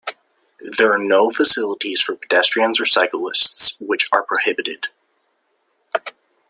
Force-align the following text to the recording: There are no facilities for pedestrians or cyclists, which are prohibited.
There 0.79 0.91
are 0.91 0.97
no 0.97 1.29
facilities 1.29 2.01
for 2.01 2.15
pedestrians 2.15 2.79
or 2.79 2.87
cyclists, 2.87 3.75
which 3.79 4.09
are 4.11 4.23
prohibited. 4.23 4.87